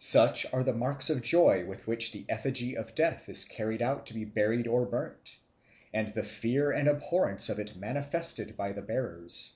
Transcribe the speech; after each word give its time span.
Such 0.00 0.44
are 0.52 0.64
the 0.64 0.74
marks 0.74 1.08
of 1.08 1.22
joy 1.22 1.64
with 1.64 1.86
which 1.86 2.10
the 2.10 2.24
effigy 2.28 2.76
of 2.76 2.96
Death 2.96 3.28
is 3.28 3.44
carried 3.44 3.80
out 3.80 4.06
to 4.06 4.14
be 4.14 4.24
buried 4.24 4.66
or 4.66 4.84
burnt, 4.84 5.36
and 5.94 6.08
the 6.08 6.24
fear 6.24 6.72
and 6.72 6.88
abhorrence 6.88 7.48
of 7.48 7.60
it 7.60 7.76
manifested 7.76 8.56
by 8.56 8.72
the 8.72 8.82
bearers. 8.82 9.52